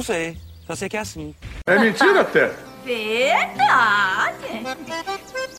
Não 0.00 0.04
sei. 0.04 0.34
Só 0.66 0.74
sei 0.74 0.88
que 0.88 0.96
é 0.96 1.00
assim. 1.00 1.34
É 1.66 1.78
mentira 1.78 2.22
até. 2.22 2.54
Verdade. 2.82 4.46